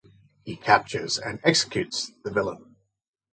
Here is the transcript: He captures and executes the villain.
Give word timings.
He 0.45 0.55
captures 0.55 1.19
and 1.19 1.39
executes 1.43 2.11
the 2.23 2.31
villain. 2.31 2.75